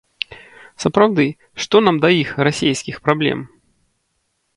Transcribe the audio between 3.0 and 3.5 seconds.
праблем?